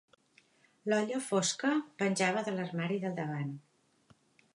L'olla 0.91 1.19
fosca 1.25 1.73
penjava 2.01 2.43
de 2.47 2.55
l'armari 2.55 2.97
del 3.05 3.15
davant. 3.21 3.53